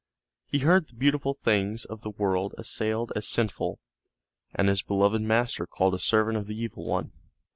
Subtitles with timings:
[0.47, 3.77] He heard the beautiful things of the world assailed as sinful,
[4.51, 7.11] and his beloved master called a servant of the Evil One.